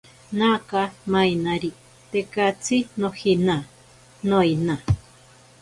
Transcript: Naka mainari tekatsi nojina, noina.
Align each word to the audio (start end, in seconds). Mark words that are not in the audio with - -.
Naka 0.39 0.81
mainari 1.15 1.69
tekatsi 2.15 2.77
nojina, 3.05 3.57
noina. 4.29 4.75